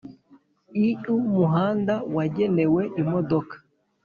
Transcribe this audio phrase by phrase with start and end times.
[0.83, 3.55] iumuhanda wagenewe imodoka